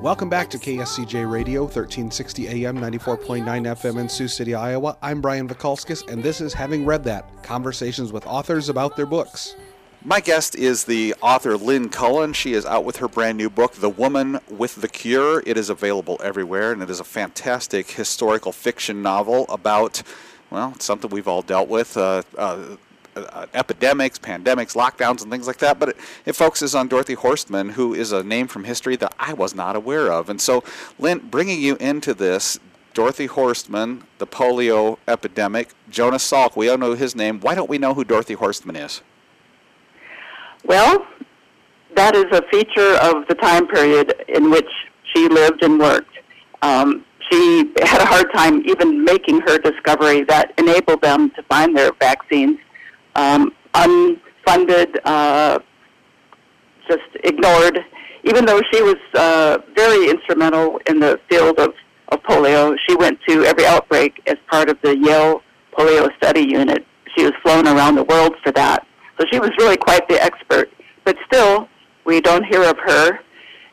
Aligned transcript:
Welcome 0.00 0.30
back 0.30 0.48
to 0.48 0.56
KSCJ 0.56 1.30
Radio, 1.30 1.64
1360 1.64 2.48
AM, 2.48 2.78
94.9 2.78 3.44
FM 3.44 4.00
in 4.00 4.08
Sioux 4.08 4.28
City, 4.28 4.54
Iowa. 4.54 4.96
I'm 5.02 5.20
Brian 5.20 5.46
Vakulskas, 5.46 6.10
and 6.10 6.22
this 6.22 6.40
is 6.40 6.54
Having 6.54 6.86
Read 6.86 7.04
That 7.04 7.42
Conversations 7.42 8.10
with 8.10 8.26
Authors 8.26 8.70
About 8.70 8.96
Their 8.96 9.04
Books. 9.04 9.56
My 10.02 10.20
guest 10.20 10.54
is 10.54 10.84
the 10.84 11.14
author 11.20 11.58
Lynn 11.58 11.90
Cullen. 11.90 12.32
She 12.32 12.54
is 12.54 12.64
out 12.64 12.86
with 12.86 12.96
her 12.96 13.08
brand 13.08 13.36
new 13.36 13.50
book, 13.50 13.74
The 13.74 13.90
Woman 13.90 14.40
with 14.48 14.76
the 14.76 14.88
Cure. 14.88 15.42
It 15.44 15.58
is 15.58 15.68
available 15.68 16.18
everywhere, 16.24 16.72
and 16.72 16.82
it 16.82 16.88
is 16.88 17.00
a 17.00 17.04
fantastic 17.04 17.90
historical 17.90 18.52
fiction 18.52 19.02
novel 19.02 19.44
about, 19.50 20.02
well, 20.48 20.74
something 20.78 21.10
we've 21.10 21.28
all 21.28 21.42
dealt 21.42 21.68
with. 21.68 21.98
Uh, 21.98 22.22
uh, 22.38 22.76
uh, 23.32 23.46
epidemics, 23.54 24.18
pandemics, 24.18 24.74
lockdowns, 24.74 25.22
and 25.22 25.30
things 25.30 25.46
like 25.46 25.58
that. 25.58 25.78
But 25.78 25.90
it, 25.90 25.96
it, 26.26 26.32
focuses 26.34 26.74
on 26.74 26.88
Dorothy 26.88 27.16
Horstmann, 27.16 27.72
who 27.72 27.94
is 27.94 28.12
a 28.12 28.22
name 28.22 28.46
from 28.46 28.64
history 28.64 28.96
that 28.96 29.14
I 29.18 29.32
was 29.32 29.54
not 29.54 29.76
aware 29.76 30.12
of. 30.12 30.28
And 30.28 30.40
so, 30.40 30.64
Lynn, 30.98 31.18
bringing 31.30 31.60
you 31.60 31.76
into 31.76 32.14
this, 32.14 32.58
Dorothy 32.92 33.28
Horstmann, 33.28 34.02
the 34.18 34.26
polio 34.26 34.98
epidemic, 35.06 35.70
Jonas 35.88 36.28
Salk, 36.28 36.56
we 36.56 36.68
all 36.68 36.78
know 36.78 36.94
his 36.94 37.14
name. 37.14 37.40
Why 37.40 37.54
don't 37.54 37.70
we 37.70 37.78
know 37.78 37.94
who 37.94 38.04
Dorothy 38.04 38.34
Horstmann 38.34 38.82
is? 38.84 39.00
Well, 40.64 41.06
that 41.94 42.14
is 42.14 42.26
a 42.32 42.42
feature 42.50 42.96
of 43.02 43.26
the 43.28 43.34
time 43.34 43.66
period 43.68 44.14
in 44.28 44.50
which 44.50 44.68
she 45.14 45.28
lived 45.28 45.62
and 45.62 45.78
worked. 45.78 46.18
Um, 46.62 47.04
she 47.30 47.70
had 47.82 48.00
a 48.00 48.06
hard 48.06 48.32
time 48.32 48.62
even 48.66 49.04
making 49.04 49.40
her 49.42 49.58
discovery 49.58 50.24
that 50.24 50.52
enabled 50.58 51.00
them 51.00 51.30
to 51.30 51.42
find 51.44 51.76
their 51.76 51.92
vaccines 51.92 52.58
um, 53.14 53.52
unfunded, 53.74 54.96
uh, 55.04 55.58
just 56.88 57.08
ignored. 57.24 57.78
Even 58.24 58.44
though 58.44 58.60
she 58.72 58.82
was 58.82 58.96
uh, 59.14 59.58
very 59.74 60.10
instrumental 60.10 60.78
in 60.88 61.00
the 61.00 61.18
field 61.28 61.58
of, 61.58 61.72
of 62.08 62.22
polio, 62.22 62.76
she 62.88 62.94
went 62.96 63.18
to 63.28 63.44
every 63.44 63.64
outbreak 63.66 64.20
as 64.26 64.36
part 64.50 64.68
of 64.68 64.76
the 64.82 64.96
Yale 64.98 65.42
Polio 65.76 66.14
Study 66.16 66.42
Unit. 66.42 66.84
She 67.16 67.24
was 67.24 67.32
flown 67.42 67.66
around 67.66 67.94
the 67.94 68.04
world 68.04 68.34
for 68.44 68.52
that. 68.52 68.86
So 69.18 69.26
she 69.32 69.38
was 69.38 69.50
really 69.58 69.76
quite 69.76 70.06
the 70.08 70.22
expert. 70.22 70.70
But 71.04 71.16
still, 71.26 71.68
we 72.04 72.20
don't 72.20 72.44
hear 72.44 72.62
of 72.64 72.76
her 72.78 73.20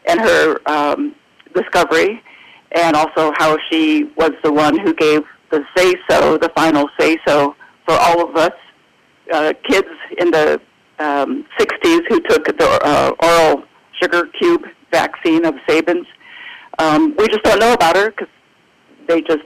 and 0.06 0.20
her 0.20 0.58
um, 0.66 1.16
discovery, 1.54 2.22
and 2.74 2.96
also 2.96 3.34
how 3.38 3.58
she 3.70 4.06
was 4.16 4.32
the 4.44 4.52
one 4.52 4.78
who 4.80 4.94
gave 4.94 5.22
the 5.52 5.64
say 5.76 5.96
so, 6.10 6.38
the 6.38 6.50
final 6.56 6.90
say 7.00 7.18
so 7.26 7.56
for 7.86 7.96
all 7.96 8.28
of 8.28 8.36
us 8.36 8.52
uh, 9.32 9.54
kids 9.70 9.88
in 10.18 10.32
the 10.32 10.60
um, 11.00 11.46
60s 11.60 12.02
who 12.10 12.20
took 12.22 12.46
the 12.46 12.80
uh, 12.84 13.12
oral 13.20 13.64
sugar 14.02 14.28
cube 14.40 14.64
vaccine 14.92 15.46
of 15.46 15.56
Sabin's. 15.68 16.08
Um, 16.80 17.16
we 17.18 17.28
just 17.28 17.44
don't 17.44 17.60
know 17.60 17.74
about 17.74 17.98
her 17.98 18.12
because 18.12 18.28
they 19.08 19.22
just, 19.22 19.44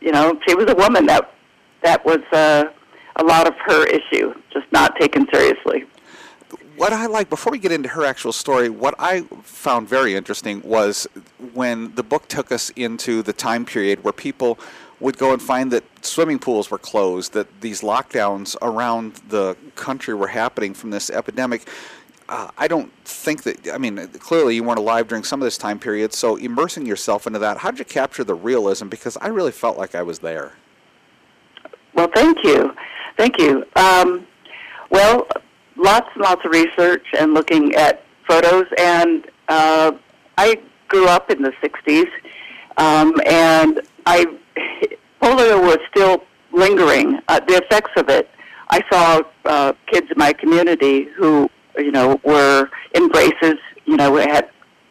you 0.00 0.12
know, 0.12 0.38
she 0.46 0.54
was 0.54 0.70
a 0.70 0.74
woman 0.74 1.06
that 1.06 1.32
that 1.82 2.04
was 2.04 2.20
uh, 2.32 2.64
a 3.16 3.24
lot 3.24 3.46
of 3.46 3.54
her 3.66 3.86
issue, 3.86 4.34
just 4.52 4.66
not 4.72 4.94
taken 5.00 5.26
seriously. 5.32 5.84
What 6.76 6.92
I 6.92 7.06
like, 7.06 7.28
before 7.28 7.50
we 7.50 7.58
get 7.58 7.72
into 7.72 7.90
her 7.90 8.04
actual 8.04 8.32
story, 8.32 8.70
what 8.70 8.94
I 8.98 9.22
found 9.42 9.88
very 9.88 10.14
interesting 10.14 10.62
was 10.62 11.06
when 11.52 11.94
the 11.94 12.02
book 12.02 12.28
took 12.28 12.50
us 12.50 12.70
into 12.70 13.22
the 13.22 13.32
time 13.32 13.64
period 13.66 14.02
where 14.02 14.12
people 14.12 14.58
would 15.00 15.16
go 15.16 15.32
and 15.32 15.40
find 15.40 15.70
that 15.72 15.84
swimming 16.04 16.38
pools 16.38 16.70
were 16.70 16.78
closed, 16.78 17.32
that 17.32 17.60
these 17.60 17.80
lockdowns 17.80 18.56
around 18.62 19.14
the 19.28 19.56
country 19.74 20.14
were 20.14 20.28
happening 20.28 20.74
from 20.74 20.90
this 20.90 21.10
epidemic. 21.10 21.68
Uh, 22.28 22.48
I 22.56 22.68
don't 22.68 22.92
think 23.04 23.42
that, 23.42 23.70
I 23.72 23.78
mean, 23.78 24.06
clearly 24.18 24.54
you 24.54 24.62
weren't 24.62 24.78
alive 24.78 25.08
during 25.08 25.24
some 25.24 25.40
of 25.40 25.46
this 25.46 25.58
time 25.58 25.78
period, 25.78 26.12
so 26.12 26.36
immersing 26.36 26.86
yourself 26.86 27.26
into 27.26 27.38
that, 27.40 27.58
how 27.58 27.70
did 27.70 27.80
you 27.80 27.84
capture 27.84 28.22
the 28.22 28.34
realism? 28.34 28.88
Because 28.88 29.16
I 29.16 29.28
really 29.28 29.52
felt 29.52 29.76
like 29.78 29.94
I 29.94 30.02
was 30.02 30.20
there. 30.20 30.52
Well, 31.94 32.08
thank 32.14 32.44
you. 32.44 32.72
Thank 33.16 33.38
you. 33.38 33.64
Um, 33.74 34.26
well, 34.90 35.26
lots 35.76 36.08
and 36.14 36.22
lots 36.22 36.44
of 36.44 36.52
research 36.52 37.06
and 37.18 37.34
looking 37.34 37.74
at 37.74 38.04
photos, 38.28 38.66
and 38.78 39.28
uh, 39.48 39.92
I 40.38 40.60
grew 40.88 41.06
up 41.06 41.30
in 41.30 41.42
the 41.42 41.52
60s, 41.62 42.08
um, 42.76 43.14
and 43.26 43.80
I 44.06 44.26
polio 45.22 45.62
was 45.62 45.78
still 45.90 46.22
lingering. 46.52 47.18
Uh, 47.28 47.40
the 47.46 47.56
effects 47.56 47.92
of 47.96 48.08
it. 48.08 48.28
I 48.68 48.80
saw 48.90 49.22
uh, 49.44 49.72
kids 49.90 50.06
in 50.10 50.16
my 50.16 50.32
community 50.32 51.08
who, 51.16 51.48
you 51.76 51.90
know, 51.90 52.20
were 52.24 52.70
in 52.94 53.08
braces. 53.08 53.56
You 53.86 53.96
know, 53.96 54.16
had 54.16 54.48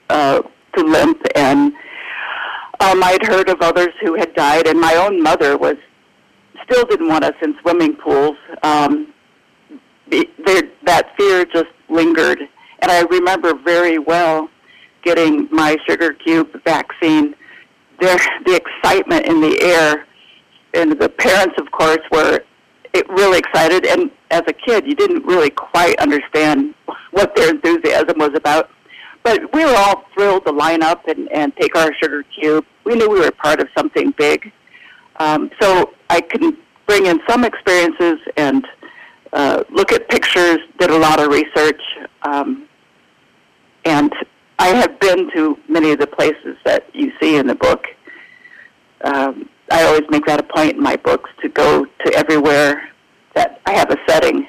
uh, 0.10 0.42
to 0.76 0.84
limp, 0.84 1.22
and 1.36 1.74
um, 2.82 3.02
I'd 3.04 3.26
heard 3.26 3.50
of 3.50 3.62
others 3.62 3.94
who 4.02 4.16
had 4.16 4.34
died. 4.36 4.68
And 4.68 4.80
my 4.80 4.96
own 4.96 5.22
mother 5.22 5.58
was 5.58 5.76
still 6.64 6.86
didn't 6.86 7.08
want 7.08 7.24
us 7.24 7.36
in 7.42 7.56
swimming 7.62 7.96
pools. 7.96 8.36
Um, 8.64 9.14
that 10.10 11.14
fear 11.18 11.46
just 11.46 11.70
lingered, 11.88 12.40
and 12.80 12.92
I 12.92 13.02
remember 13.04 13.54
very 13.54 14.00
well 14.00 14.50
getting 15.04 15.48
my 15.52 15.78
sugar 15.88 16.14
cube 16.14 16.50
vaccine 16.66 17.36
there, 18.00 18.18
the 18.46 18.56
excitement 18.56 19.26
in 19.26 19.42
the 19.42 19.62
air, 19.62 20.06
and 20.74 21.00
the 21.00 21.10
parents, 21.10 21.56
of 21.60 21.72
course, 21.72 22.00
were 22.12 22.40
really 23.10 23.40
excited. 23.40 23.86
And 23.86 24.12
as 24.32 24.44
a 24.48 24.54
kid, 24.54 24.86
you 24.86 24.96
didn't 24.96 25.26
really 25.26 25.50
quite 25.50 26.00
understand 26.00 26.74
what 27.12 27.36
their 27.36 27.50
enthusiasm 27.50 28.18
was 28.18 28.32
about. 28.36 28.70
But 29.24 29.54
we 29.54 29.66
were 29.66 29.76
all 29.76 30.06
thrilled 30.14 30.46
to 30.46 30.52
line 30.52 30.82
up 30.82 31.08
and, 31.08 31.30
and 31.32 31.56
take 31.58 31.76
our 31.76 31.94
sugar 32.02 32.24
cube. 32.24 32.66
We 32.86 32.96
knew 32.96 33.10
we 33.10 33.20
were 33.20 33.32
part 33.32 33.60
of 33.60 33.68
something 33.78 34.14
big. 34.18 34.52
Um, 35.18 35.52
so 35.60 35.94
I 36.10 36.22
can 36.22 36.58
bring 36.88 37.06
in 37.06 37.20
some 37.28 37.44
experiences 37.44 38.20
and 38.38 38.66
uh, 39.34 39.64
look 39.70 39.92
at 39.92 40.10
pictures, 40.10 40.60
did 40.80 40.90
a 40.90 40.98
lot 40.98 41.20
of 41.20 41.28
research, 41.28 41.82
um, 42.24 42.68
and 43.86 44.12
I 44.60 44.76
have 44.76 45.00
been 45.00 45.32
to 45.32 45.58
many 45.70 45.92
of 45.92 46.00
the 46.00 46.08
places 46.08 46.58
that 46.66 46.84
you 46.94 47.14
see 47.22 47.38
in 47.38 47.48
the 47.48 47.56
book. 47.56 47.86
Um, 49.06 49.50
I 49.72 49.84
always 49.86 50.04
make 50.10 50.26
that 50.26 50.42
a 50.42 50.44
point 50.44 50.74
in 50.74 50.84
my 50.84 50.98
books 50.98 51.30
to 51.42 51.48
go 51.48 51.86
to 51.86 52.14
everywhere 52.14 52.90
that 53.36 53.62
I 53.66 53.72
have 53.72 53.90
a 53.90 53.98
setting 54.06 54.49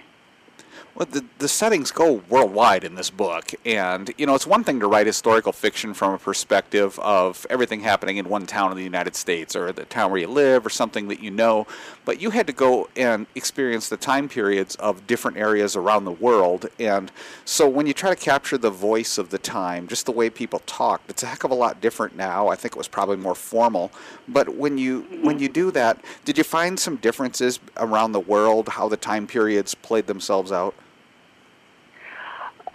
well, 1.01 1.09
the, 1.11 1.25
the 1.39 1.49
settings 1.49 1.91
go 1.91 2.21
worldwide 2.29 2.85
in 2.85 2.95
this 2.95 3.09
book, 3.09 3.53
and 3.65 4.13
you 4.19 4.27
know 4.27 4.35
it's 4.35 4.47
one 4.47 4.63
thing 4.63 4.81
to 4.81 4.87
write 4.87 5.07
historical 5.07 5.51
fiction 5.51 5.95
from 5.95 6.13
a 6.13 6.19
perspective 6.19 6.99
of 6.99 7.47
everything 7.49 7.81
happening 7.81 8.19
in 8.19 8.29
one 8.29 8.45
town 8.45 8.71
in 8.71 8.77
the 8.77 8.85
United 8.85 9.17
States 9.17 9.57
or 9.57 9.73
the 9.73 9.87
town 9.87 10.11
where 10.11 10.21
you 10.21 10.29
live 10.29 10.67
or 10.67 10.69
something 10.69 11.09
that 11.09 11.23
you 11.23 11.31
know, 11.31 11.67
but 12.05 12.21
you 12.21 12.29
had 12.29 12.47
to 12.47 12.53
go 12.53 12.87
and 12.97 13.27
experience 13.35 13.89
the 13.89 13.97
time 13.97 14.29
periods 14.29 14.77
of 14.77 15.07
different 15.07 15.39
areas 15.39 15.75
around 15.75 16.05
the 16.05 16.11
world, 16.11 16.69
and 16.79 17.11
so 17.47 17.67
when 17.67 17.87
you 17.87 17.95
try 17.95 18.11
to 18.11 18.23
capture 18.23 18.59
the 18.59 18.69
voice 18.69 19.17
of 19.17 19.31
the 19.31 19.39
time, 19.39 19.89
just 19.89 20.05
the 20.05 20.13
way 20.13 20.29
people 20.29 20.59
talk, 20.67 21.01
it's 21.09 21.23
a 21.23 21.27
heck 21.27 21.45
of 21.45 21.51
a 21.51 21.55
lot 21.55 21.81
different 21.81 22.15
now. 22.15 22.49
I 22.49 22.57
think 22.57 22.75
it 22.75 22.79
was 22.79 22.89
probably 22.89 23.17
more 23.17 23.35
formal, 23.35 23.91
but 24.29 24.55
when 24.55 24.77
you 24.77 25.01
when 25.23 25.39
you 25.39 25.49
do 25.49 25.71
that, 25.71 26.05
did 26.27 26.37
you 26.37 26.45
find 26.45 26.79
some 26.79 26.97
differences 26.97 27.59
around 27.79 28.13
the 28.13 28.21
world 28.21 28.69
how 28.69 28.87
the 28.87 28.99
time 28.99 29.27
periods 29.27 29.75
played 29.75 30.07
themselves 30.07 30.53
out? 30.53 30.75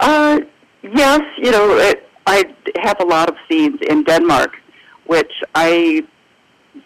Uh, 0.00 0.40
yes, 0.82 1.20
you 1.38 1.50
know, 1.50 1.76
it, 1.78 2.08
I 2.26 2.44
have 2.80 3.00
a 3.00 3.04
lot 3.04 3.28
of 3.28 3.36
scenes 3.48 3.78
in 3.88 4.04
Denmark, 4.04 4.52
which 5.06 5.32
I 5.54 6.06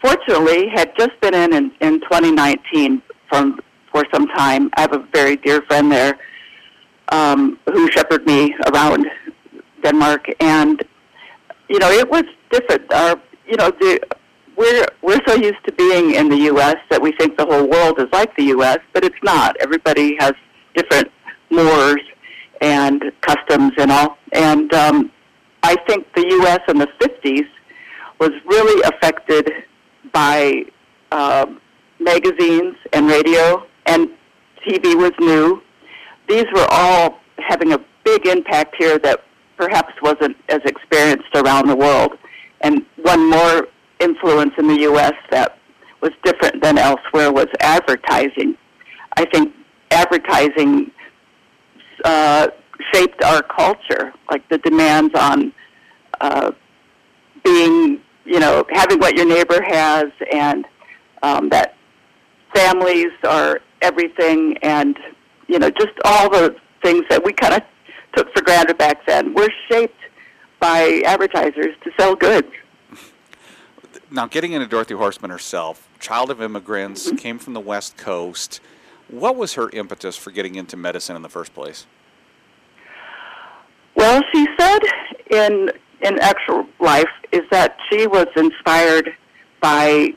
fortunately 0.01 0.69
had 0.69 0.93
just 0.99 1.21
been 1.21 1.35
in 1.35 1.53
in, 1.53 1.73
in 1.81 2.01
2019 2.01 3.03
from 3.29 3.61
for 3.93 4.05
some 4.13 4.27
time. 4.29 4.71
I 4.77 4.83
have 4.83 4.93
a 4.93 5.05
very 5.13 5.37
dear 5.37 5.63
friend 5.63 5.91
there 5.91 6.19
um, 7.11 7.59
who 7.67 7.91
shepherded 7.91 8.27
me 8.27 8.55
around 8.73 9.07
Denmark, 9.83 10.27
and 10.41 10.83
you 11.69 11.79
know, 11.79 11.91
it 11.91 12.09
was 12.09 12.25
different. 12.51 12.93
Our, 12.93 13.21
you 13.47 13.57
know, 13.57 13.71
the 13.71 14.01
we're 14.57 14.87
we're 15.03 15.21
so 15.27 15.35
used 15.35 15.65
to 15.67 15.73
being 15.73 16.15
in 16.15 16.29
the 16.29 16.37
U.S. 16.53 16.77
that 16.91 17.01
we 17.01 17.13
think 17.13 17.39
the 17.39 17.47
whole 17.47 17.67
world 17.67 17.99
is 17.99 18.07
like 18.13 18.37
the 18.37 18.45
U.S., 18.57 18.79
but 18.93 19.05
it's 19.05 19.23
not. 19.23 19.57
Everybody 19.59 20.17
has 20.21 20.33
different 20.75 21.11
mores 21.51 22.03
and 22.61 23.03
customs 23.23 23.73
and 23.79 23.91
all. 23.91 24.17
And 24.33 24.73
um, 24.75 25.11
I 25.63 25.77
think 25.87 26.07
the 26.15 26.27
U.S. 26.29 26.61
in 26.69 26.79
the 26.79 26.89
50s 27.01 27.47
was 28.19 28.31
really 28.47 28.83
affected 28.83 29.51
by 30.13 30.65
uh, 31.13 31.47
magazines 31.99 32.77
and 32.93 33.07
radio, 33.09 33.67
and 33.87 34.09
TV 34.67 34.95
was 34.95 35.13
new. 35.21 35.63
These 36.29 36.47
were 36.55 36.67
all 36.71 37.19
having 37.39 37.73
a 37.73 37.79
big 38.05 38.27
impact 38.27 38.77
here 38.79 38.99
that 38.99 39.25
perhaps 39.57 39.93
wasn't 40.03 40.37
as 40.49 40.61
experienced 40.65 41.29
around 41.35 41.69
the 41.69 41.77
world. 41.77 42.13
And 42.63 42.85
one 43.03 43.29
more 43.29 43.69
influence 44.01 44.53
in 44.59 44.69
the 44.69 44.81
U.S. 44.81 45.15
that 45.31 45.59
was 46.01 46.13
different 46.25 46.63
than 46.63 46.79
elsewhere 46.79 47.33
was 47.33 47.49
advertising. 47.61 48.57
I 49.17 49.25
think 49.27 49.55
advertising 49.91 50.91
uh, 52.05 52.49
shaped 52.93 53.23
our 53.25 53.43
culture, 53.43 54.13
like 54.31 54.49
the 54.49 54.59
demands 54.59 55.15
on 55.15 55.53
uh, 56.21 56.51
being, 57.45 58.01
you 58.25 58.41
know, 58.41 58.65
having 58.71 58.99
what 58.99 59.17
your 59.17 59.27
neighbor 59.27 59.61
has, 59.67 60.07
and 60.33 60.67
um, 61.23 61.49
that 61.51 61.77
families 62.55 63.13
are 63.29 63.61
everything, 63.83 64.57
and 64.63 64.99
you 65.49 65.59
know, 65.59 65.71
just 65.71 65.93
all 66.05 66.31
the 66.31 66.55
things 66.83 67.05
that 67.11 67.25
we 67.25 67.33
kind 67.33 67.55
of 67.55 67.63
took 68.17 68.33
for 68.35 68.43
granted 68.43 68.79
back 68.79 69.05
then 69.07 69.35
were 69.35 69.51
shaped 69.71 69.95
by 70.61 71.03
advertisers 71.07 71.75
to 71.85 71.91
sell 71.99 72.15
goods. 72.15 72.49
Now, 74.11 74.27
getting 74.27 74.53
into 74.53 74.67
Dorothy 74.67 74.95
Horstmann 74.95 75.31
herself, 75.31 75.89
child 76.01 76.31
of 76.31 76.43
immigrants, 76.43 77.07
Mm-hmm. 77.07 77.17
came 77.17 77.39
from 77.39 77.55
the 77.55 77.61
West 77.61 77.97
Coast. 77.97 78.61
What 79.11 79.37
was 79.37 79.55
her 79.55 79.69
impetus 79.71 80.17
for 80.17 80.31
getting 80.31 80.55
into 80.55 80.77
medicine 80.77 81.17
in 81.17 81.23
the 81.23 81.29
first 81.29 81.53
place? 81.53 81.87
Well, 83.97 84.23
she 84.33 84.47
said 84.59 84.79
in 85.31 85.71
in 86.03 86.19
actual 86.21 86.67
life 86.79 87.11
is 87.33 87.43
that 87.51 87.77
she 87.91 88.07
was 88.07 88.27
inspired 88.37 89.11
by 89.61 90.15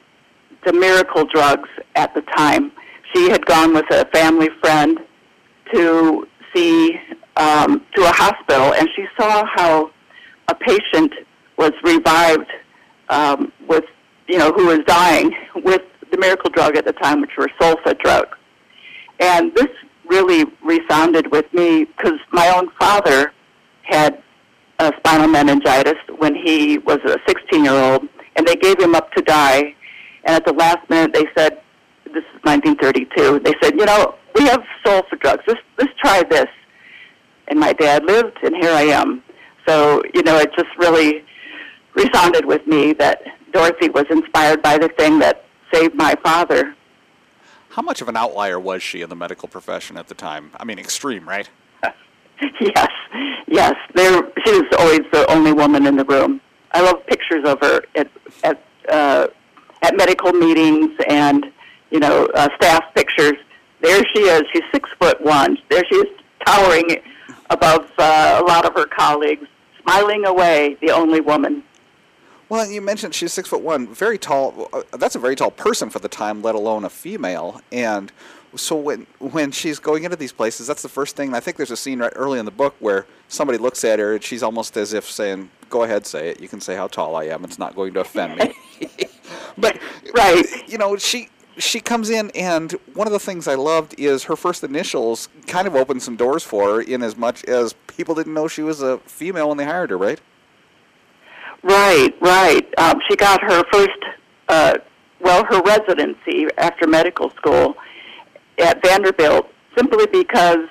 the 0.65 0.71
miracle 0.71 1.25
drugs 1.25 1.67
at 1.95 2.13
the 2.13 2.21
time. 2.37 2.71
She 3.13 3.29
had 3.29 3.45
gone 3.45 3.73
with 3.73 3.85
a 3.91 4.05
family 4.13 4.49
friend 4.61 4.99
to 5.73 6.27
see 6.55 6.95
um, 7.35 7.83
to 7.95 8.03
a 8.03 8.11
hospital, 8.13 8.73
and 8.73 8.87
she 8.95 9.05
saw 9.19 9.43
how 9.55 9.91
a 10.47 10.55
patient 10.55 11.11
was 11.57 11.71
revived 11.83 12.49
um, 13.09 13.51
with 13.67 13.85
you 14.27 14.37
know 14.37 14.51
who 14.51 14.67
was 14.67 14.79
dying 14.85 15.33
with 15.55 15.81
the 16.11 16.17
miracle 16.17 16.51
drug 16.51 16.77
at 16.77 16.85
the 16.85 16.93
time, 16.93 17.21
which 17.21 17.31
were 17.37 17.49
sulfa 17.59 17.99
drugs. 17.99 18.37
And 19.19 19.53
this 19.55 19.67
really 20.07 20.45
resounded 20.63 21.31
with 21.31 21.51
me 21.53 21.85
because 21.85 22.19
my 22.31 22.49
own 22.49 22.69
father 22.79 23.31
had 23.83 24.21
uh, 24.79 24.91
spinal 24.97 25.27
meningitis 25.27 25.97
when 26.17 26.35
he 26.35 26.77
was 26.79 26.99
a 27.05 27.17
16 27.27 27.63
year 27.63 27.73
old, 27.73 28.07
and 28.35 28.47
they 28.47 28.55
gave 28.55 28.79
him 28.79 28.95
up 28.95 29.11
to 29.13 29.21
die. 29.21 29.75
And 30.25 30.35
at 30.35 30.45
the 30.45 30.53
last 30.53 30.89
minute, 30.89 31.13
they 31.13 31.25
said, 31.35 31.59
"This 32.05 32.23
is 32.23 32.39
1932." 32.43 33.39
They 33.39 33.53
said, 33.61 33.73
"You 33.79 33.85
know, 33.85 34.15
we 34.35 34.43
have 34.45 34.63
sulfa 34.85 35.19
drugs. 35.19 35.43
Let's 35.47 35.61
let's 35.77 35.93
try 35.99 36.23
this." 36.23 36.47
And 37.49 37.59
my 37.59 37.73
dad 37.73 38.05
lived, 38.05 38.37
and 38.43 38.55
here 38.55 38.71
I 38.71 38.83
am. 38.83 39.23
So 39.67 40.01
you 40.13 40.23
know, 40.23 40.37
it 40.37 40.51
just 40.55 40.69
really 40.77 41.23
resounded 41.95 42.45
with 42.45 42.65
me 42.65 42.93
that 42.93 43.21
Dorothy 43.51 43.89
was 43.89 44.05
inspired 44.09 44.61
by 44.61 44.77
the 44.77 44.89
thing 44.89 45.19
that 45.19 45.45
saved 45.73 45.95
my 45.95 46.15
father. 46.23 46.75
How 47.73 47.81
much 47.81 48.01
of 48.03 48.07
an 48.07 48.15
outlier 48.15 48.59
was 48.59 48.83
she 48.83 49.01
in 49.01 49.09
the 49.09 49.15
medical 49.15 49.47
profession 49.47 49.97
at 49.97 50.07
the 50.07 50.13
time? 50.13 50.51
I 50.57 50.63
mean, 50.63 50.77
extreme, 50.77 51.27
right? 51.27 51.49
yes, 52.61 52.91
yes. 53.47 53.73
There, 53.95 54.21
she 54.45 54.51
was 54.51 54.65
always 54.77 55.01
the 55.11 55.25
only 55.31 55.53
woman 55.53 55.87
in 55.87 55.95
the 55.95 56.05
room. 56.05 56.39
I 56.73 56.81
love 56.81 57.03
pictures 57.07 57.43
of 57.45 57.59
her 57.61 57.81
at 57.95 58.11
at 58.43 58.63
uh, 58.89 59.27
at 59.81 59.97
medical 59.97 60.33
meetings 60.33 60.91
and 61.09 61.47
you 61.89 61.99
know 61.99 62.27
uh, 62.35 62.47
staff 62.57 62.83
pictures. 62.93 63.37
There 63.81 64.03
she 64.13 64.21
is. 64.21 64.43
She's 64.53 64.61
six 64.71 64.87
foot 64.99 65.19
one. 65.21 65.57
There 65.71 65.81
she 65.89 65.95
is, 65.95 66.07
towering 66.45 66.97
above 67.49 67.89
uh, 67.97 68.39
a 68.39 68.45
lot 68.47 68.67
of 68.67 68.75
her 68.75 68.85
colleagues, 68.85 69.47
smiling 69.81 70.25
away. 70.25 70.77
The 70.79 70.91
only 70.91 71.21
woman. 71.21 71.63
Well, 72.53 72.69
you 72.69 72.81
mentioned 72.81 73.15
she's 73.15 73.33
six 73.33 73.49
foot 73.49 73.61
one, 73.61 73.87
very 73.87 74.19
tall. 74.19 74.69
Uh, 74.71 74.83
that's 74.95 75.15
a 75.15 75.19
very 75.19 75.35
tall 75.35 75.49
person 75.49 75.89
for 75.89 75.97
the 75.97 76.07
time, 76.07 76.43
let 76.43 76.53
alone 76.53 76.85
a 76.85 76.89
female. 76.91 77.61
And 77.71 78.11
so 78.55 78.75
when 78.75 79.07
when 79.17 79.49
she's 79.51 79.79
going 79.79 80.03
into 80.03 80.17
these 80.17 80.31
places, 80.31 80.67
that's 80.67 80.83
the 80.83 80.87
first 80.87 81.15
thing. 81.15 81.33
I 81.33 81.39
think 81.39 81.57
there's 81.57 81.71
a 81.71 81.75
scene 81.75 81.97
right 81.97 82.13
early 82.15 82.37
in 82.37 82.45
the 82.45 82.51
book 82.51 82.75
where 82.77 83.07
somebody 83.27 83.57
looks 83.57 83.83
at 83.83 83.97
her 83.97 84.13
and 84.13 84.23
she's 84.23 84.43
almost 84.43 84.77
as 84.77 84.93
if 84.93 85.09
saying, 85.09 85.49
"Go 85.71 85.81
ahead, 85.81 86.05
say 86.05 86.29
it. 86.29 86.41
You 86.41 86.47
can 86.47 86.61
say 86.61 86.75
how 86.75 86.85
tall 86.85 87.15
I 87.15 87.23
am. 87.23 87.43
It's 87.43 87.57
not 87.57 87.75
going 87.75 87.91
to 87.95 88.01
offend 88.01 88.37
me." 88.37 88.55
but 89.57 89.79
Right. 90.13 90.45
you 90.69 90.77
know, 90.77 90.95
she 90.95 91.29
she 91.57 91.79
comes 91.79 92.11
in, 92.11 92.29
and 92.35 92.73
one 92.93 93.07
of 93.07 93.13
the 93.13 93.19
things 93.19 93.47
I 93.47 93.55
loved 93.55 93.95
is 93.97 94.25
her 94.25 94.35
first 94.35 94.63
initials 94.63 95.27
kind 95.47 95.67
of 95.67 95.73
opened 95.73 96.03
some 96.03 96.17
doors 96.17 96.43
for 96.43 96.75
her, 96.75 96.81
in 96.81 97.01
as 97.01 97.17
much 97.17 97.43
as 97.45 97.73
people 97.87 98.13
didn't 98.13 98.35
know 98.35 98.47
she 98.47 98.61
was 98.61 98.83
a 98.83 98.99
female 98.99 99.49
when 99.49 99.57
they 99.57 99.65
hired 99.65 99.89
her, 99.89 99.97
right? 99.97 100.21
Right, 101.63 102.13
right. 102.19 102.67
Um, 102.77 102.99
she 103.09 103.15
got 103.15 103.41
her 103.41 103.63
first, 103.71 103.89
uh, 104.49 104.77
well, 105.21 105.45
her 105.45 105.61
residency 105.61 106.47
after 106.57 106.87
medical 106.87 107.29
school 107.31 107.75
at 108.59 108.83
Vanderbilt 108.83 109.47
simply 109.77 110.05
because 110.07 110.67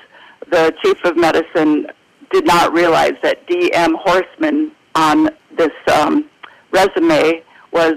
the 0.51 0.75
chief 0.83 0.99
of 1.05 1.17
medicine 1.17 1.87
did 2.31 2.47
not 2.47 2.73
realize 2.75 3.15
that 3.23 3.47
D.M. 3.47 3.97
Horstmann 4.05 4.71
on 4.95 5.31
this 5.57 5.73
um, 5.93 6.29
resume 6.73 7.43
was 7.73 7.95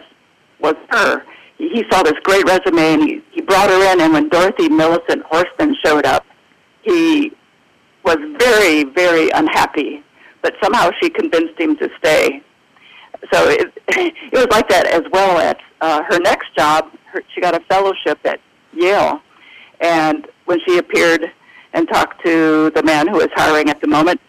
was 0.62 0.75
her. 0.89 1.21
He 1.57 1.83
saw 1.92 2.01
this 2.01 2.15
great 2.24 2.45
resume 2.47 2.94
and 2.94 3.03
he, 3.03 3.21
he 3.31 3.42
brought 3.42 3.69
her 3.69 3.94
in. 3.94 4.01
And 4.01 4.13
when 4.13 4.30
Dorothy 4.30 4.69
Millicent 4.69 5.24
Horstmann 5.24 5.74
showed 5.86 6.06
up, 6.06 6.25
he 6.81 7.31
was 8.03 8.18
very, 8.39 8.86
very 8.86 9.30
unhappy. 9.31 10.01
But 10.42 10.53
somehow 10.63 10.92
she 11.01 11.09
convinced 11.09 11.59
him 11.59 11.75
to 11.77 11.89
stay 12.00 12.42
so 13.33 13.50
it, 13.50 13.73
it 13.88 14.33
was 14.33 14.47
like 14.51 14.67
that 14.69 14.88
as 14.88 15.03
well 15.12 15.38
at 15.39 15.59
uh, 15.81 16.03
her 16.09 16.19
next 16.19 16.56
job. 16.56 16.91
Her, 17.12 17.21
she 17.33 17.41
got 17.41 17.56
a 17.56 17.59
fellowship 17.62 18.19
at 18.25 18.39
Yale, 18.73 19.21
and 19.81 20.27
when 20.45 20.59
she 20.67 20.77
appeared 20.77 21.31
and 21.73 21.88
talked 21.88 22.23
to 22.25 22.71
the 22.71 22.83
man 22.83 23.07
who 23.07 23.17
was 23.17 23.29
hiring 23.35 23.69
at 23.69 23.81
the 23.81 23.88
moment, 23.88 24.19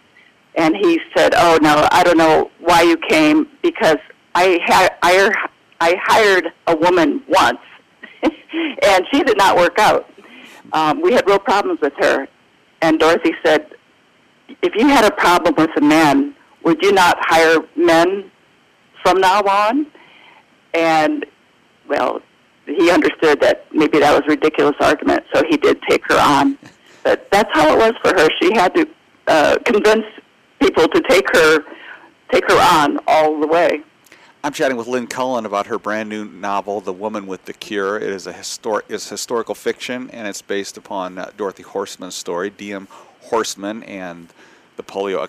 and 0.56 0.74
he 0.76 1.00
said, 1.16 1.34
"Oh 1.36 1.58
no, 1.60 1.88
I 1.90 2.02
don't 2.02 2.18
know 2.18 2.50
why 2.60 2.82
you 2.82 2.96
came 2.96 3.48
because 3.62 3.98
I 4.34 4.58
had 4.64 4.96
I, 5.02 5.30
I 5.80 5.94
hired 6.04 6.52
a 6.66 6.76
woman 6.76 7.22
once, 7.28 7.58
and 8.22 9.06
she 9.12 9.22
did 9.22 9.36
not 9.36 9.56
work 9.56 9.78
out. 9.78 10.08
Um, 10.72 11.00
we 11.00 11.12
had 11.12 11.26
real 11.26 11.38
problems 11.38 11.80
with 11.80 11.94
her." 11.98 12.28
And 12.82 12.98
Dorothy 12.98 13.32
said, 13.44 13.66
"If 14.62 14.74
you 14.76 14.88
had 14.88 15.04
a 15.04 15.14
problem 15.14 15.54
with 15.56 15.70
a 15.76 15.80
man, 15.80 16.34
would 16.62 16.82
you 16.82 16.92
not 16.92 17.16
hire 17.20 17.60
men 17.76 18.30
from 19.06 19.20
now 19.20 19.40
on. 19.42 19.86
And, 20.74 21.24
well, 21.88 22.20
he 22.66 22.90
understood 22.90 23.40
that 23.40 23.66
maybe 23.72 24.00
that 24.00 24.12
was 24.12 24.22
a 24.26 24.30
ridiculous 24.30 24.74
argument, 24.80 25.24
so 25.32 25.44
he 25.48 25.56
did 25.56 25.80
take 25.88 26.02
her 26.08 26.18
on. 26.18 26.58
But 27.04 27.30
that's 27.30 27.50
how 27.52 27.72
it 27.72 27.78
was 27.78 27.92
for 28.02 28.20
her. 28.20 28.28
She 28.42 28.52
had 28.52 28.74
to 28.74 28.88
uh, 29.28 29.58
convince 29.64 30.04
people 30.60 30.88
to 30.88 31.00
take 31.02 31.28
her, 31.36 31.60
take 32.32 32.50
her 32.50 32.58
on 32.80 32.98
all 33.06 33.40
the 33.40 33.46
way. 33.46 33.82
I'm 34.42 34.52
chatting 34.52 34.76
with 34.76 34.88
Lynn 34.88 35.06
Cullen 35.06 35.46
about 35.46 35.66
her 35.66 35.78
brand 35.78 36.08
new 36.08 36.24
novel, 36.24 36.80
The 36.80 36.92
Woman 36.92 37.28
with 37.28 37.44
the 37.44 37.52
Cure. 37.52 37.96
It 37.96 38.10
is 38.10 38.26
a 38.26 38.32
histor- 38.32 38.82
is 38.88 39.08
historical 39.08 39.54
fiction, 39.54 40.10
and 40.10 40.26
it's 40.26 40.42
based 40.42 40.76
upon 40.76 41.18
uh, 41.18 41.30
Dorothy 41.36 41.62
Horstmann's 41.62 42.14
story, 42.16 42.50
D.M. 42.50 42.88
Horstmann, 43.28 43.88
and 43.88 44.32
the 44.76 44.82
polio 44.82 45.22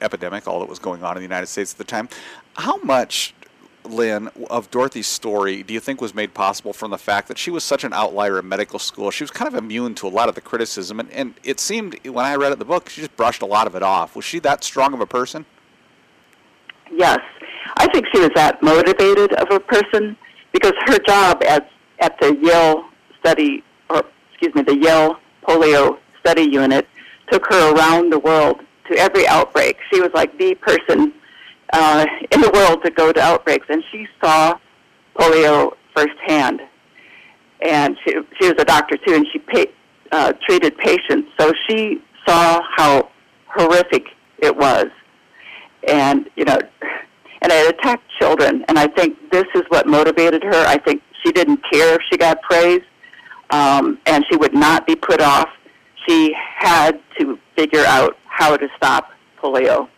epidemic, 0.00 0.48
all 0.48 0.60
that 0.60 0.68
was 0.68 0.78
going 0.78 1.02
on 1.02 1.16
in 1.16 1.18
the 1.18 1.22
United 1.22 1.46
States 1.46 1.72
at 1.72 1.78
the 1.78 1.84
time. 1.84 2.08
How 2.56 2.76
much, 2.78 3.34
Lynn, 3.84 4.30
of 4.50 4.70
Dorothy's 4.70 5.06
story 5.06 5.62
do 5.62 5.74
you 5.74 5.80
think 5.80 6.00
was 6.00 6.14
made 6.14 6.34
possible 6.34 6.72
from 6.72 6.90
the 6.90 6.98
fact 6.98 7.28
that 7.28 7.38
she 7.38 7.50
was 7.50 7.64
such 7.64 7.84
an 7.84 7.92
outlier 7.92 8.38
in 8.38 8.48
medical 8.48 8.78
school? 8.78 9.10
She 9.10 9.24
was 9.24 9.30
kind 9.30 9.48
of 9.48 9.54
immune 9.54 9.94
to 9.96 10.06
a 10.06 10.10
lot 10.10 10.28
of 10.28 10.34
the 10.34 10.40
criticism, 10.40 11.00
and, 11.00 11.10
and 11.10 11.34
it 11.42 11.60
seemed, 11.60 11.98
when 12.06 12.24
I 12.24 12.36
read 12.36 12.52
it, 12.52 12.58
the 12.58 12.64
book, 12.64 12.88
she 12.88 13.00
just 13.00 13.16
brushed 13.16 13.42
a 13.42 13.46
lot 13.46 13.66
of 13.66 13.74
it 13.74 13.82
off. 13.82 14.14
Was 14.16 14.24
she 14.24 14.38
that 14.40 14.64
strong 14.64 14.94
of 14.94 15.00
a 15.00 15.06
person? 15.06 15.44
Yes, 16.90 17.18
I 17.78 17.86
think 17.92 18.06
she 18.12 18.20
was 18.20 18.30
that 18.34 18.62
motivated 18.62 19.32
of 19.34 19.50
a 19.50 19.60
person 19.60 20.16
because 20.52 20.72
her 20.86 20.98
job 20.98 21.42
at 21.44 21.68
at 22.00 22.18
the 22.20 22.36
Yale 22.42 22.84
study, 23.20 23.62
or 23.88 24.02
excuse 24.30 24.54
me, 24.54 24.62
the 24.62 24.76
Yale 24.76 25.16
polio 25.46 25.98
study 26.20 26.42
unit 26.42 26.86
took 27.30 27.46
her 27.48 27.74
around 27.74 28.12
the 28.12 28.18
world 28.18 28.60
to 28.90 28.98
every 28.98 29.26
outbreak. 29.26 29.78
She 29.92 30.00
was 30.00 30.10
like 30.14 30.36
the 30.38 30.54
person 30.56 31.12
uh, 31.72 32.06
in 32.30 32.40
the 32.40 32.50
world 32.50 32.84
to 32.84 32.90
go 32.90 33.12
to 33.12 33.20
outbreaks, 33.20 33.66
and 33.68 33.82
she 33.90 34.06
saw 34.22 34.58
polio 35.18 35.72
firsthand. 35.94 36.60
And 37.62 37.96
she 38.04 38.14
she 38.40 38.48
was 38.48 38.56
a 38.58 38.64
doctor 38.64 38.96
too, 38.96 39.14
and 39.14 39.26
she 39.32 39.38
pa- 39.38 39.72
uh, 40.10 40.32
treated 40.46 40.76
patients, 40.78 41.30
so 41.38 41.52
she 41.68 42.02
saw 42.26 42.60
how 42.76 43.08
horrific 43.46 44.06
it 44.38 44.56
was 44.56 44.86
and 45.88 46.28
you 46.36 46.44
know, 46.44 46.58
and 47.42 47.52
it 47.52 47.74
attacked 47.74 48.08
children. 48.20 48.64
And 48.68 48.78
I 48.78 48.86
think 48.86 49.30
this 49.30 49.46
is 49.54 49.62
what 49.68 49.86
motivated 49.86 50.42
her. 50.42 50.66
I 50.66 50.78
think 50.78 51.02
she 51.24 51.32
didn't 51.32 51.60
care 51.72 51.94
if 51.94 52.00
she 52.10 52.16
got 52.16 52.40
praise, 52.42 52.82
um, 53.50 53.98
and 54.06 54.24
she 54.30 54.36
would 54.36 54.54
not 54.54 54.86
be 54.86 54.94
put 54.94 55.20
off. 55.20 55.48
She 56.08 56.34
had 56.34 57.00
to 57.18 57.38
figure 57.56 57.84
out 57.86 58.16
how 58.42 58.56
to 58.56 58.68
stop 58.76 59.12
polio. 59.40 59.88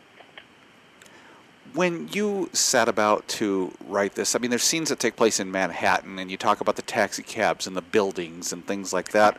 when 1.73 2.07
you 2.13 2.49
set 2.53 2.89
about 2.89 3.27
to 3.27 3.73
write 3.89 4.15
this, 4.15 4.37
I 4.37 4.39
mean, 4.39 4.51
there's 4.51 4.63
scenes 4.63 4.91
that 4.91 4.99
take 5.01 5.17
place 5.17 5.41
in 5.41 5.51
Manhattan, 5.51 6.19
and 6.21 6.31
you 6.31 6.37
talk 6.37 6.61
about 6.61 6.77
the 6.77 6.83
taxi 6.83 7.23
cabs 7.23 7.67
and 7.67 7.75
the 7.75 7.81
buildings 7.83 8.53
and 8.53 8.65
things 8.67 8.93
like 8.93 9.09
that. 9.09 9.39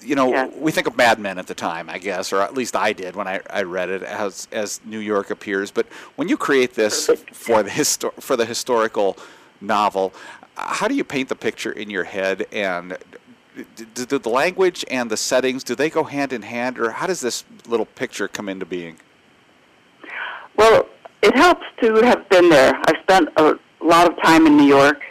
You 0.00 0.14
know, 0.14 0.30
Yeah. 0.32 0.46
we 0.56 0.70
think 0.72 0.86
of 0.86 0.96
Mad 0.96 1.18
Men 1.18 1.36
at 1.38 1.46
the 1.48 1.54
time, 1.54 1.90
I 1.90 1.98
guess, 1.98 2.32
or 2.32 2.40
at 2.40 2.54
least 2.54 2.74
I 2.76 2.92
did 2.92 3.16
when 3.16 3.26
I, 3.28 3.40
I 3.50 3.62
read 3.62 3.88
it 3.90 4.02
as 4.04 4.46
as 4.52 4.80
New 4.84 5.00
York 5.00 5.30
appears. 5.30 5.70
But 5.72 5.86
when 6.16 6.28
you 6.28 6.36
create 6.36 6.74
this 6.74 7.06
Perfect. 7.08 7.34
for 7.34 7.62
the 7.64 8.12
for 8.20 8.36
the 8.36 8.46
historical 8.46 9.16
novel, 9.60 10.14
how 10.56 10.86
do 10.88 10.94
you 10.94 11.04
paint 11.04 11.28
the 11.28 11.36
picture 11.36 11.72
in 11.72 11.90
your 11.90 12.04
head 12.04 12.46
and? 12.52 12.96
Do 13.94 14.18
the 14.18 14.28
language 14.28 14.84
and 14.90 15.10
the 15.10 15.16
settings 15.16 15.64
do 15.64 15.74
they 15.74 15.90
go 15.90 16.04
hand 16.04 16.32
in 16.32 16.42
hand, 16.42 16.78
or 16.78 16.90
how 16.90 17.06
does 17.06 17.20
this 17.20 17.44
little 17.66 17.86
picture 17.86 18.28
come 18.28 18.48
into 18.48 18.66
being? 18.66 18.96
Well, 20.56 20.88
it 21.22 21.36
helps 21.36 21.64
to 21.82 21.94
have 22.02 22.28
been 22.28 22.48
there. 22.48 22.72
I've 22.74 23.00
spent 23.02 23.28
a 23.36 23.58
lot 23.80 24.10
of 24.10 24.20
time 24.22 24.46
in 24.46 24.56
New 24.56 24.66
York, 24.66 25.02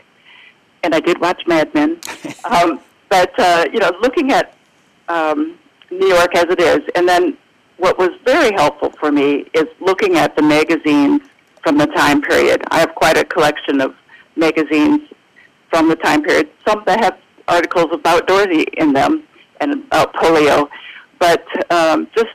and 0.83 0.95
I 0.95 0.99
did 0.99 1.19
watch 1.19 1.41
Mad 1.47 1.73
Men. 1.73 1.99
um, 2.45 2.79
but 3.09 3.37
uh, 3.39 3.65
you 3.71 3.79
know, 3.79 3.91
looking 4.01 4.31
at 4.31 4.55
um, 5.07 5.57
New 5.91 6.07
York 6.07 6.35
as 6.35 6.45
it 6.49 6.59
is, 6.59 6.79
and 6.95 7.07
then 7.07 7.37
what 7.77 7.97
was 7.97 8.09
very 8.25 8.51
helpful 8.53 8.91
for 8.99 9.11
me 9.11 9.45
is 9.53 9.67
looking 9.79 10.15
at 10.15 10.35
the 10.35 10.41
magazines 10.41 11.21
from 11.63 11.77
the 11.77 11.87
time 11.87 12.21
period. 12.21 12.63
I 12.71 12.79
have 12.79 12.95
quite 12.95 13.17
a 13.17 13.25
collection 13.25 13.81
of 13.81 13.95
magazines 14.35 15.01
from 15.69 15.89
the 15.89 15.95
time 15.95 16.23
period. 16.23 16.49
Some 16.67 16.83
that 16.85 16.99
have 17.03 17.17
articles 17.47 17.87
about 17.91 18.27
Dorothy 18.27 18.65
in 18.77 18.93
them 18.93 19.23
and 19.59 19.73
about 19.73 20.13
polio, 20.13 20.69
but 21.19 21.45
um, 21.71 22.07
just 22.15 22.29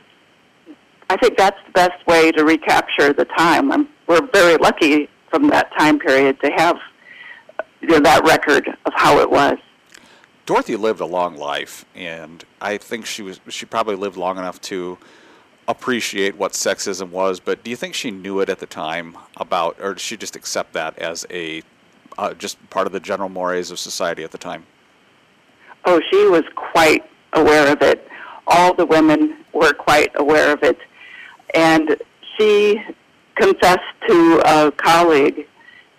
I 1.09 1.17
think 1.17 1.37
that's 1.37 1.59
the 1.65 1.71
best 1.73 2.05
way 2.07 2.31
to 2.31 2.43
recapture 2.43 3.13
the 3.13 3.25
time. 3.25 3.71
I'm, 3.71 3.87
we're 4.07 4.27
very 4.33 4.57
lucky 4.57 5.09
from 5.29 5.47
that 5.49 5.71
time 5.77 5.99
period 5.99 6.39
to 6.41 6.51
have 6.51 6.77
you 7.81 7.89
know, 7.89 7.99
that 7.99 8.23
record 8.25 8.67
of 8.85 8.93
how 8.95 9.19
it 9.19 9.29
was. 9.29 9.57
Dorothy 10.45 10.75
lived 10.75 10.99
a 10.99 11.05
long 11.05 11.37
life, 11.37 11.85
and 11.95 12.43
I 12.59 12.77
think 12.77 13.05
she 13.05 13.21
was 13.21 13.39
she 13.47 13.65
probably 13.65 13.95
lived 13.95 14.17
long 14.17 14.37
enough 14.37 14.59
to 14.61 14.97
appreciate 15.67 16.35
what 16.35 16.51
sexism 16.51 17.09
was. 17.09 17.39
But 17.39 17.63
do 17.63 17.69
you 17.69 17.77
think 17.77 17.93
she 17.93 18.11
knew 18.11 18.39
it 18.41 18.49
at 18.49 18.59
the 18.59 18.65
time 18.65 19.17
about, 19.37 19.77
or 19.79 19.93
did 19.93 20.01
she 20.01 20.17
just 20.17 20.35
accept 20.35 20.73
that 20.73 20.97
as 20.97 21.25
a 21.29 21.63
uh, 22.17 22.33
just 22.33 22.57
part 22.69 22.87
of 22.87 22.93
the 22.93 22.99
general 22.99 23.29
mores 23.29 23.71
of 23.71 23.79
society 23.79 24.23
at 24.23 24.31
the 24.31 24.37
time? 24.37 24.65
Oh, 25.85 26.01
she 26.11 26.27
was 26.27 26.43
quite 26.55 27.03
aware 27.33 27.71
of 27.71 27.81
it. 27.81 28.07
All 28.47 28.73
the 28.73 28.85
women 28.85 29.37
were 29.53 29.73
quite 29.73 30.11
aware 30.15 30.53
of 30.53 30.63
it. 30.63 30.77
And 31.53 31.97
she 32.37 32.81
confessed 33.35 33.81
to 34.07 34.41
a 34.45 34.71
colleague 34.71 35.47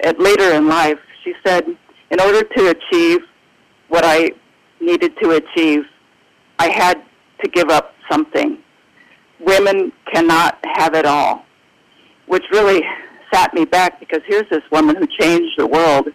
at 0.03 0.19
later 0.19 0.53
in 0.55 0.69
life. 0.69 0.99
She 1.23 1.35
said, 1.45 1.65
in 2.11 2.21
order 2.21 2.43
to 2.43 2.69
achieve 2.69 3.21
what 3.89 4.05
I 4.05 4.31
needed 4.81 5.13
to 5.23 5.31
achieve, 5.33 5.85
I 6.59 6.69
had 6.69 7.03
to 7.43 7.51
give 7.51 7.69
up 7.69 7.95
something. 8.11 8.59
Women 9.41 9.93
cannot 10.13 10.59
have 10.75 10.95
it 10.95 11.07
all, 11.07 11.45
which 12.27 12.45
really 12.53 12.83
sat 13.33 13.53
me 13.53 13.65
back 13.65 14.01
because 14.01 14.21
here's 14.27 14.49
this 14.49 14.63
woman 14.71 14.97
who 14.97 15.07
changed 15.07 15.59
the 15.59 15.67
world 15.67 16.09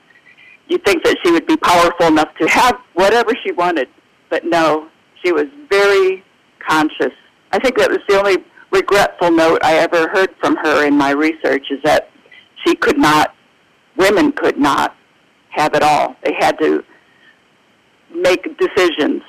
you'd 0.69 0.85
think 0.85 1.03
that 1.03 1.17
she 1.23 1.31
would 1.31 1.45
be 1.47 1.57
powerful 1.57 2.07
enough 2.07 2.29
to 2.39 2.47
have 2.47 2.77
whatever 2.93 3.31
she 3.43 3.51
wanted, 3.51 3.89
but 4.29 4.45
no, 4.45 4.87
she 5.23 5.31
was 5.31 5.45
very 5.69 6.23
conscious. 6.65 7.13
I 7.51 7.59
think 7.59 7.77
that 7.77 7.89
was 7.89 7.99
the 8.07 8.17
only 8.17 8.37
regretful 8.71 9.31
note 9.31 9.59
I 9.63 9.77
ever 9.77 10.07
heard 10.09 10.29
from 10.39 10.55
her 10.57 10.85
in 10.85 10.95
my 10.95 11.11
research 11.11 11.67
is 11.71 11.79
that 11.83 12.11
she 12.65 12.75
could 12.75 12.97
not, 12.97 13.35
women 13.97 14.31
could 14.31 14.57
not 14.57 14.95
have 15.49 15.73
it 15.73 15.81
all. 15.81 16.15
They 16.23 16.33
had 16.39 16.57
to 16.59 16.83
make 18.13 18.57
decisions 18.57 19.23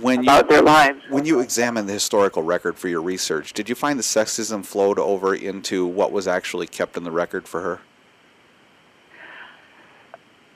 When 0.00 0.24
you 0.24 0.30
about 0.30 0.48
their 0.48 0.62
lives. 0.62 0.98
when 1.10 1.24
you 1.24 1.40
examine 1.40 1.86
the 1.86 1.92
historical 1.92 2.42
record 2.42 2.76
for 2.76 2.88
your 2.88 3.02
research, 3.02 3.52
did 3.52 3.68
you 3.68 3.74
find 3.76 3.98
the 3.98 4.04
sexism 4.04 4.64
flowed 4.64 4.98
over 4.98 5.34
into 5.34 5.86
what 5.86 6.10
was 6.10 6.26
actually 6.26 6.66
kept 6.66 6.96
in 6.96 7.04
the 7.04 7.12
record 7.12 7.46
for 7.46 7.60
her? 7.60 7.80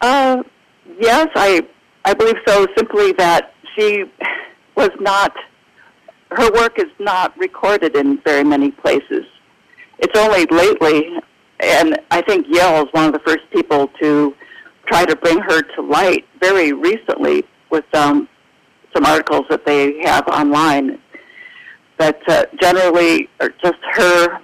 Uh, 0.01 0.43
yes, 1.01 1.29
I 1.35 1.67
I 2.05 2.15
believe 2.15 2.37
so. 2.47 2.67
Simply 2.77 3.13
that 3.13 3.55
she 3.75 4.05
was 4.77 4.91
not. 5.01 5.35
Her 6.31 6.51
work 6.53 6.79
is 6.79 6.91
not 6.99 7.37
recorded 7.39 7.97
in 7.97 8.19
very 8.23 8.45
many 8.45 8.71
places. 8.71 9.25
It's 9.99 10.19
only 10.19 10.45
lately, 10.47 11.19
and 11.61 11.99
I 12.11 12.21
think 12.23 12.47
Yale 12.49 12.83
is 12.85 12.89
one 12.93 13.05
of 13.07 13.13
the 13.13 13.21
first 13.21 13.45
people 13.53 13.89
to 14.03 14.35
try 14.87 15.05
to 15.05 15.17
bring 15.17 15.39
her 15.39 15.63
to 15.63 15.83
light 15.83 16.27
very 16.41 16.73
recently 16.73 17.45
with 17.71 17.85
um, 17.95 18.29
some 18.95 19.05
articles 19.05 19.47
that 19.51 19.65
they 19.65 20.03
have 20.05 20.27
online. 20.29 20.99
But 21.97 22.21
uh, 22.29 22.45
generally, 22.61 23.29
or 23.41 23.51
just 23.63 23.79
her 23.93 24.41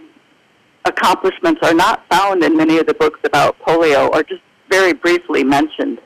accomplishments 0.85 1.61
are 1.63 1.75
not 1.75 2.05
found 2.11 2.43
in 2.43 2.57
many 2.57 2.79
of 2.79 2.87
the 2.87 2.95
books 2.95 3.21
about 3.25 3.59
polio, 3.61 4.09
or 4.11 4.23
just 4.23 4.43
very 4.73 4.95
briefly 4.95 5.45
mentioned. 5.45 6.01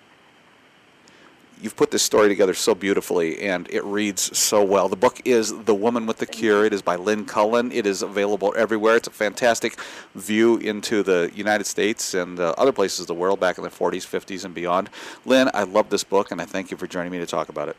You've 1.63 1.77
put 1.77 1.93
this 1.93 2.03
story 2.03 2.29
together 2.29 2.53
so 2.53 2.75
beautifully, 2.75 3.41
and 3.41 3.67
it 3.71 3.83
reads 3.85 4.37
so 4.37 4.63
well. 4.63 4.89
The 4.89 4.97
book 4.97 5.23
is 5.25 5.65
The 5.65 5.75
Woman 5.75 6.05
with 6.05 6.19
the 6.19 6.27
Cure. 6.27 6.67
It 6.67 6.75
is 6.75 6.83
by 6.83 6.97
Lynn 6.97 7.25
Cullen. 7.27 7.71
It 7.71 7.87
is 7.87 8.03
available 8.03 8.53
everywhere. 8.57 8.97
It's 8.97 9.07
a 9.07 9.13
fantastic 9.13 9.79
view 10.17 10.57
into 10.59 11.05
the 11.05 11.31
United 11.33 11.65
States 11.65 12.13
and 12.13 12.41
uh, 12.41 12.55
other 12.59 12.73
places 12.73 13.01
of 13.01 13.07
the 13.07 13.15
world 13.15 13.39
back 13.39 13.57
in 13.57 13.65
the 13.65 13.71
40s, 13.71 14.05
50s, 14.05 14.45
and 14.45 14.53
beyond. 14.53 14.91
Lynn, 15.25 15.49
I 15.55 15.63
love 15.63 15.89
this 15.89 16.05
book, 16.05 16.33
and 16.33 16.43
I 16.43 16.45
thank 16.45 16.73
you 16.73 16.77
for 16.77 16.89
joining 16.89 17.13
me 17.13 17.19
to 17.19 17.27
talk 17.27 17.49
about 17.49 17.69
it. 17.69 17.77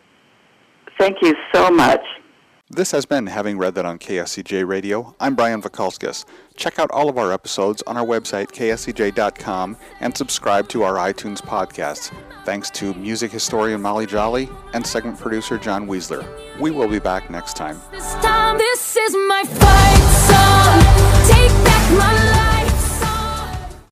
Thank 0.97 1.17
you 1.21 1.35
so 1.53 1.69
much. 1.69 2.01
This 2.69 2.91
has 2.91 3.05
been 3.05 3.27
Having 3.27 3.59
Read 3.59 3.75
That 3.75 3.85
on 3.85 3.97
KSCJ 3.97 4.67
Radio. 4.67 5.15
I'm 5.21 5.35
Brian 5.35 5.61
Vakulskas. 5.61 6.25
Check 6.57 6.79
out 6.79 6.91
all 6.91 7.07
of 7.07 7.17
our 7.17 7.31
episodes 7.31 7.81
on 7.87 7.95
our 7.95 8.05
website, 8.05 8.47
kscj.com, 8.47 9.77
and 10.01 10.17
subscribe 10.17 10.67
to 10.69 10.83
our 10.83 10.95
iTunes 10.95 11.41
podcasts. 11.41 12.13
Thanks 12.43 12.69
to 12.71 12.93
music 12.95 13.31
historian 13.31 13.81
Molly 13.81 14.05
Jolly 14.05 14.49
and 14.73 14.85
segment 14.85 15.17
producer 15.17 15.57
John 15.57 15.87
Weisler. 15.87 16.27
We 16.59 16.71
will 16.71 16.89
be 16.89 16.99
back 16.99 17.29
next 17.29 17.55
time. 17.55 17.79
This, 17.89 18.13
time, 18.15 18.57
this 18.57 18.97
is 18.97 19.13
my 19.13 19.43
fight 19.45 20.03
song. 20.27 21.25
Take 21.25 21.63
back 21.63 21.91
my 21.97 22.13
life. 22.15 22.26